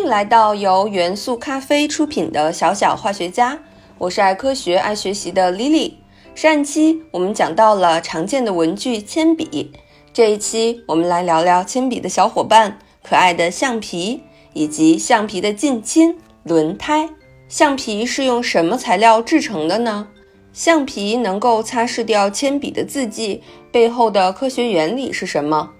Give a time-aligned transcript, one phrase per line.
[0.00, 3.58] 欢迎来到由元素咖啡出品的小小化学家，
[3.98, 5.92] 我是爱科学、爱学习的 Lily。
[6.34, 9.70] 上一期我们讲到了常见的文具铅笔，
[10.10, 14.22] 这一期我们来聊聊铅笔的小伙伴——可爱的橡皮，
[14.54, 17.10] 以及橡皮的近亲轮胎。
[17.46, 20.08] 橡皮是用什么材料制成的呢？
[20.54, 25.72] 橡皮能够擦拭掉铅笔的字迹，背后的科学原理是什么？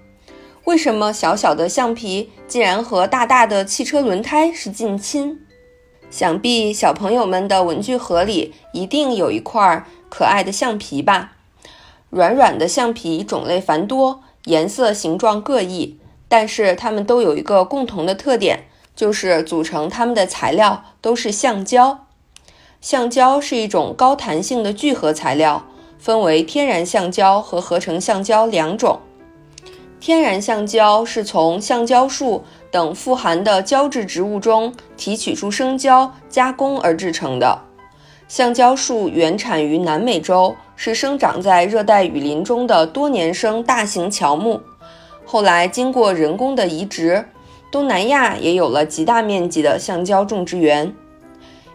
[0.65, 5.39] 为什么小小的橡皮竟然和大大的汽车轮胎是近亲？
[6.11, 11.31] 想必小朋友们的文具盒里一定有一块可爱的橡皮吧？
[12.09, 15.97] 软软的橡皮种类繁多，颜色形状各异，
[16.27, 22.05] 但是它们都有一个共同的特点，就是组成它们的材料都是橡胶。
[22.79, 25.65] 橡胶是一种高弹性的聚合材料，
[25.97, 28.99] 分为天然橡胶和合成橡胶两种。
[30.01, 37.55] 天然橡胶是从橡胶树等富含的胶质植物中提取出生胶加工而制成的。
[38.27, 44.59] 橡胶树原产于南美洲，是生长在热带雨林中的多年生大型乔木。
[45.23, 47.23] 后来经过人工的移植，
[47.71, 50.91] 东南亚也有了极大面积的橡胶种植园。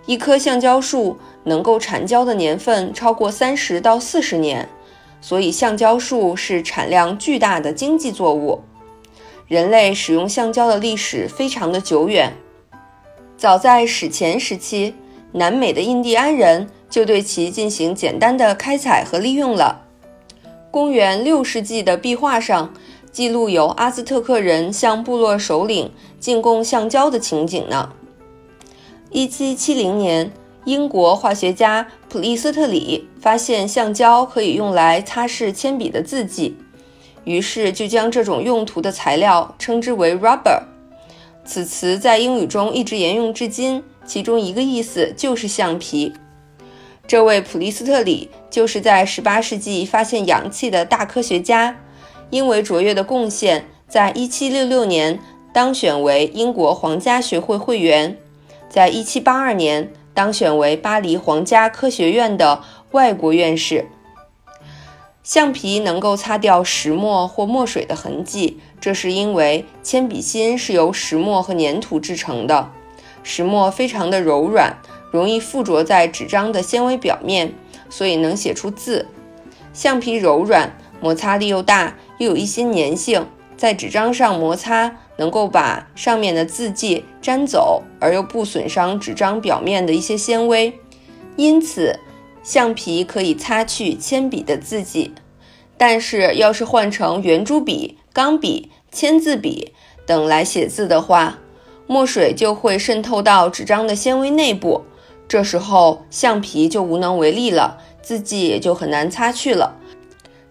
[0.05, 4.69] 一棵橡胶树能够产胶的年份超过三十到四十年。
[5.27, 8.63] 所以，橡胶树是产量巨大的经济作物。
[9.49, 12.33] 人类使用橡胶的历史非常的久远，
[13.37, 14.95] 早在史前时期，
[15.33, 19.83] 南美的印第安人就对其进行简单的开采和利用了。
[20.71, 22.73] 公元六世纪的壁画上
[23.11, 25.91] 记录有阿兹特克人向部落首领
[26.21, 27.93] 进贡橡胶的情景呢。
[29.11, 30.31] 一七七零年。
[30.67, 36.57] 英国化学家普利斯特里发现橡胶可以用来擦拭铅笔的字迹，
[37.23, 40.61] 于是就将这种用途的材料称之为 rubber。
[41.45, 46.13] 此词在英语中一直沿用至今，其中一个意思就是橡皮。
[47.07, 51.79] 这位普利斯特里就是在18世纪发现氧气的大科学家，
[52.31, 55.21] 因为卓越的贡献，在1766年
[55.55, 58.19] 当选为英国皇家学会会员，
[58.69, 59.93] 在1782年。
[60.17, 62.63] 当选为巴黎皇家科学院的
[62.93, 63.87] 外国院士。
[65.23, 72.71] 橡皮能够擦掉石墨或墨水的痕迹，这是因为铅笔芯是由石墨和粘土制成的。
[73.23, 74.79] 石墨非常的柔软，
[75.11, 77.53] 容易附着在纸张的纤维表面，
[77.91, 79.07] 所以能写出字。
[79.75, 83.27] 橡皮柔软，摩擦力又大，又有一些粘性，
[83.59, 84.97] 在纸张上摩擦。
[85.17, 90.79] 能够把上面的字迹粘走，而又不损伤纸张表面的一些纤维，
[91.37, 91.99] 因此
[92.43, 95.13] 橡皮可以擦去铅笔的字迹。
[95.79, 99.73] 但是，要是换成圆珠笔、钢笔、签字笔
[100.07, 101.39] 等来写字的话，
[101.87, 104.85] 墨水就会渗透到纸张的纤维内部，
[105.29, 109.77] 这时候橡皮就无能为力了，字迹也就很难擦去了。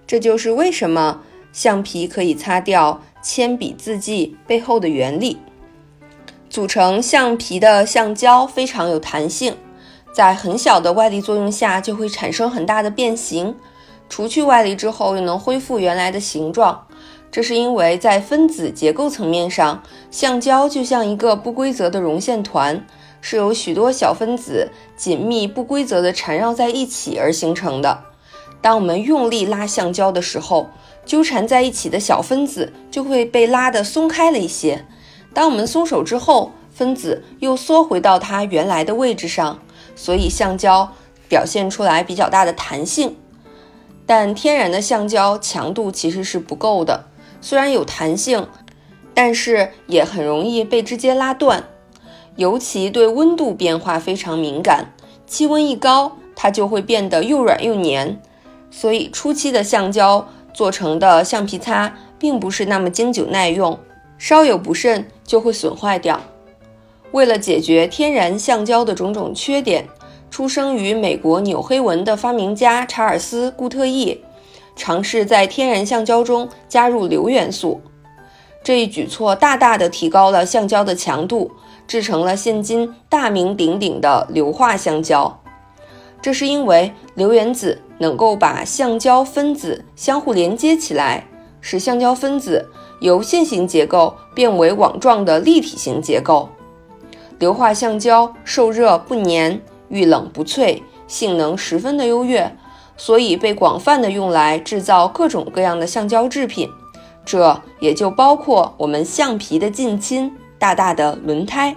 [0.06, 1.22] 这就是为什么
[1.52, 3.02] 橡皮可以擦掉。
[3.28, 5.40] 铅笔字迹背后的原理，
[6.48, 9.58] 组成橡皮的橡胶非常有弹性，
[10.14, 13.56] 在很小的外力作用下就会产生很大的变形，
[14.08, 16.86] 除去外力之后又能恢复原来的形状。
[17.32, 19.82] 这是因为在分子结构层面上，
[20.12, 22.86] 橡胶就像一个不规则的绒线团，
[23.22, 28.04] 是由许多小分子紧密不规则的缠绕在一起而形成的。
[28.66, 30.72] 当我们用力拉橡胶的时候，
[31.06, 34.84] 纠缠在一起的小分子就会被拉得松开了一些。
[35.36, 39.60] 当我们松手之后，分子又缩回到它原来的位置上，
[39.96, 40.92] 所以橡胶
[41.30, 43.16] 表现出来比较大的弹性。
[44.08, 47.06] 但天然的橡胶强度其实是不够的，
[47.40, 48.48] 虽然有弹性，
[49.14, 51.66] 但是也很容易被直接拉断，
[52.36, 54.92] 尤其对温度变化非常敏感。
[55.28, 58.20] 气温一高，它就会变得又软又黏。
[58.76, 60.28] 所以初期的橡胶。
[60.54, 63.78] 做成的橡皮擦并不是那么经久耐用，
[64.18, 66.22] 稍有不慎就会损坏掉。
[67.12, 69.86] 为了解决天然橡胶的种种缺点，
[70.32, 74.24] 出生于美国纽黑文的发明家查尔斯·固特异
[74.78, 77.82] 尝试在天然橡胶中加入硫元素。
[78.64, 81.52] 这一举措大大的提高了橡胶的强度，
[81.86, 85.42] 制成了现今大名鼎鼎的硫化橡胶。
[86.22, 91.28] 这是因为硫原子能够把橡胶分子相互连接起来，
[91.62, 92.70] 使橡胶分子
[93.00, 96.50] 由线形结构变为网状的立体型结构。
[97.40, 99.60] 硫化橡胶受热不粘，
[99.90, 102.56] 遇冷不脆，性能十分的优越，
[102.96, 106.70] 所以被广泛的用来制造各种各样的橡胶制品，
[107.26, 111.76] 这也就包括我们橡皮的近亲——大大的轮胎。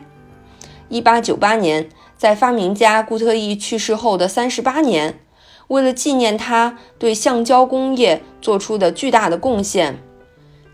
[0.89, 5.19] 一八九八年，在发明家固特异去世后的三十八年，
[5.69, 9.99] 为了纪念他对橡胶工业做出的巨大的贡献，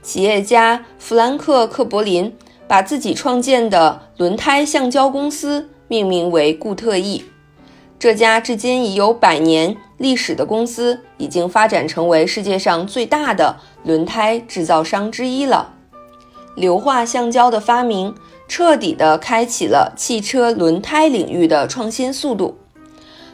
[0.02, 2.34] 企业家弗兰克·克柏林
[2.66, 7.24] 把自己创建的轮胎橡胶公司命名为固特异。
[7.98, 15.74] 这家至今已有百年历史的公司，已经发展成为世界上最大的轮胎制造商之一了。
[16.56, 18.14] 硫化橡胶的发明。
[18.46, 22.58] 彻底地开启了汽车轮胎领域的创新速度。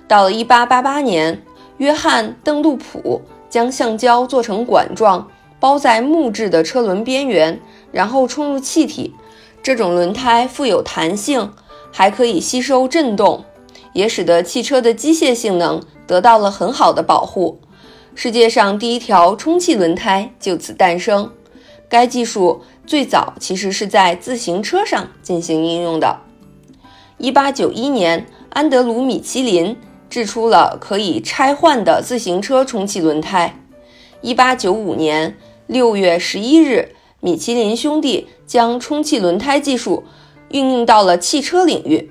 [0.07, 1.43] 到了1888年，
[1.81, 5.27] 约翰·邓禄普将橡胶做成管状，
[5.59, 7.59] 包在木质的车轮边缘，
[7.91, 9.15] 然后充入气体。
[9.63, 11.51] 这种轮胎富有弹性，
[11.91, 13.47] 还可以吸收振动，
[13.95, 17.59] 也使得汽车的机械性能得到了很好的保护。
[18.15, 21.33] 世界上第一条充气轮胎就此诞生。
[21.89, 26.19] 该技术最早其实是在自行车上进行应用的。
[27.21, 29.75] 1891年，安德鲁·米其林
[30.11, 33.57] 制出了可以拆换的自行车充气轮胎。
[34.23, 35.37] 1895年
[35.69, 40.05] 6月11日，米其林兄弟将充气轮胎技术
[40.51, 42.11] 运用到了汽车领域，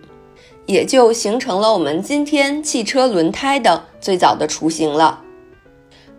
[0.65, 5.21] 也就形成了我们今天汽车轮胎的最早的雏形了。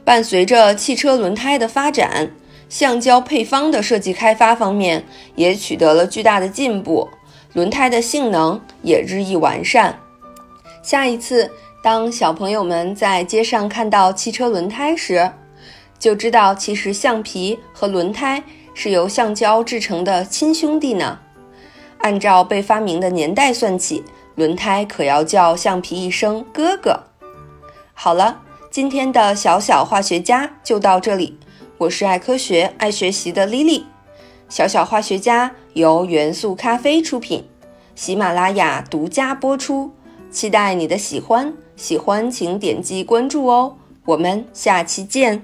[0.05, 2.31] 伴随着汽车轮胎的发展，
[2.69, 5.05] 橡胶配方的设计开发方面
[5.35, 7.09] 也取得了巨大的进步，
[7.55, 9.99] 轮胎的性能也日益完善。
[10.82, 11.50] 下一次，
[11.82, 15.32] 当小朋友们在街上看到汽车轮胎时，
[15.99, 18.43] 就知道其实橡皮和轮胎
[18.75, 21.19] 是由橡胶制成的亲兄弟呢。
[22.00, 24.05] 按照被发明的年代算起，
[24.35, 27.00] 轮胎可要叫橡皮一声哥哥。
[27.94, 31.38] 好了，今天的小小化学家就到这里。
[31.79, 33.85] 我是爱科学、爱学习的 Lily，
[34.50, 37.49] 小小化学家由元素咖啡出品，
[37.94, 39.91] 喜马拉雅独家播出，
[40.31, 43.75] 期待你的喜欢，喜欢请点击关注哦，
[44.05, 45.43] 我们下期见。